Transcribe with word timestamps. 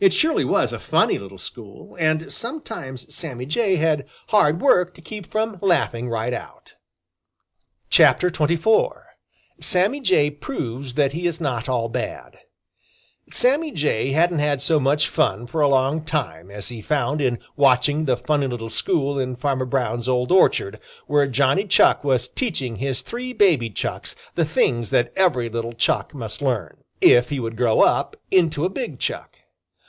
It 0.00 0.12
surely 0.12 0.44
was 0.44 0.72
a 0.72 0.80
funny 0.80 1.18
little 1.20 1.38
school, 1.38 1.96
and 2.00 2.32
sometimes 2.32 3.14
Sammy 3.14 3.46
Jay 3.46 3.76
had 3.76 4.04
hard 4.30 4.60
work 4.60 4.92
to 4.94 5.00
keep 5.00 5.24
from 5.24 5.56
laughing 5.62 6.08
right 6.08 6.34
out. 6.34 6.74
XXIV. 7.92 8.96
SAMMY 9.60 10.00
JAY 10.00 10.30
PROVES 10.32 10.94
THAT 10.94 11.12
HE 11.12 11.26
IS 11.28 11.40
NOT 11.40 11.68
ALL 11.68 11.88
BAD 11.88 12.38
Sammy 13.30 13.70
Jay 13.70 14.10
hadn't 14.10 14.40
had 14.40 14.60
so 14.60 14.80
much 14.80 15.08
fun 15.08 15.46
for 15.46 15.60
a 15.60 15.68
long 15.68 16.02
time 16.04 16.50
as 16.50 16.70
he 16.70 16.82
found 16.82 17.20
in 17.20 17.38
watching 17.54 18.04
the 18.06 18.16
funny 18.16 18.48
little 18.48 18.70
school 18.70 19.16
in 19.20 19.36
Farmer 19.36 19.64
Brown's 19.64 20.08
old 20.08 20.32
orchard, 20.32 20.80
where 21.06 21.28
Johnny 21.28 21.68
Chuck 21.68 22.02
was 22.02 22.26
teaching 22.28 22.76
his 22.76 23.00
three 23.00 23.32
baby 23.32 23.70
Chucks 23.70 24.16
the 24.34 24.44
things 24.44 24.90
that 24.90 25.12
every 25.14 25.48
little 25.48 25.72
Chuck 25.72 26.12
must 26.16 26.42
learn, 26.42 26.82
if 27.00 27.28
he 27.28 27.38
would 27.38 27.56
grow 27.56 27.78
up 27.80 28.16
into 28.32 28.64
a 28.64 28.68
big 28.68 28.98
Chuck. 28.98 29.30